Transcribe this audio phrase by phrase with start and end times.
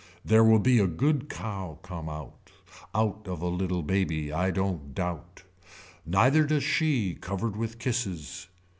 [0.25, 2.49] There will be a good cow come out.
[2.95, 5.43] Out of a little baby I don't doubt.
[6.07, 8.47] Neither does she covered with kisses.